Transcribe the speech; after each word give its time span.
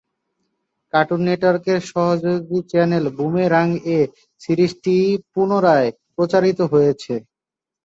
Cartoon 0.93 1.21
নেটওয়ার্কের 1.27 1.79
সহযোগী 1.91 2.59
channel 2.71 3.05
বুমেরাং-এ 3.17 3.99
সিরিজটি 4.41 4.95
পুনরায় 5.33 5.89
প্রচারিত 6.15 6.59
হয়েছে। 6.71 7.13